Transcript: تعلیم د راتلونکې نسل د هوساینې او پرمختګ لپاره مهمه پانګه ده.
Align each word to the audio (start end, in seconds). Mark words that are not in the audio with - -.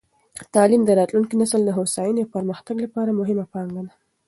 تعلیم 0.53 0.81
د 0.85 0.91
راتلونکې 0.99 1.35
نسل 1.41 1.61
د 1.65 1.69
هوساینې 1.77 2.21
او 2.23 2.33
پرمختګ 2.35 2.75
لپاره 2.85 3.17
مهمه 3.19 3.45
پانګه 3.53 3.81
ده. 3.87 3.93